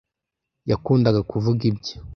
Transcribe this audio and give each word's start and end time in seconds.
Yakundaga 0.69 1.19
kuvuga 1.31 1.61
ibye. 1.71 1.93